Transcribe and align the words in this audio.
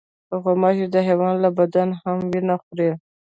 غوماشې 0.41 0.85
د 0.93 0.95
حیوان 1.07 1.35
له 1.43 1.49
بدن 1.59 1.89
هم 2.01 2.17
وینه 2.31 2.55
خوري. 2.63 2.89